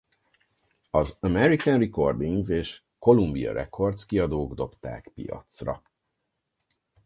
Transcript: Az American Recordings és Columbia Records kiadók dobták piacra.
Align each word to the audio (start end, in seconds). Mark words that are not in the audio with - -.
Az 0.89 1.17
American 1.19 1.79
Recordings 1.79 2.49
és 2.49 2.83
Columbia 2.99 3.53
Records 3.53 4.05
kiadók 4.05 4.53
dobták 4.53 5.11
piacra. 5.15 5.81